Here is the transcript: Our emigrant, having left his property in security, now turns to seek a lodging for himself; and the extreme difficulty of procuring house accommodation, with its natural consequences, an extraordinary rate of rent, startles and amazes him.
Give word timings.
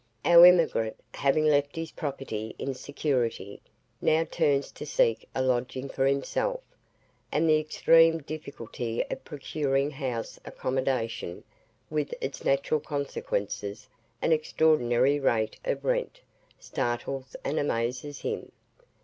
Our 0.25 0.47
emigrant, 0.47 0.95
having 1.13 1.45
left 1.45 1.75
his 1.75 1.91
property 1.91 2.55
in 2.57 2.73
security, 2.73 3.61
now 4.01 4.23
turns 4.23 4.71
to 4.71 4.83
seek 4.83 5.29
a 5.35 5.43
lodging 5.43 5.89
for 5.89 6.07
himself; 6.07 6.61
and 7.31 7.47
the 7.47 7.59
extreme 7.59 8.17
difficulty 8.23 9.03
of 9.11 9.23
procuring 9.23 9.91
house 9.91 10.39
accommodation, 10.43 11.43
with 11.91 12.15
its 12.19 12.43
natural 12.43 12.79
consequences, 12.79 13.87
an 14.23 14.31
extraordinary 14.31 15.19
rate 15.19 15.59
of 15.65 15.85
rent, 15.85 16.21
startles 16.57 17.35
and 17.43 17.59
amazes 17.59 18.21
him. 18.21 18.51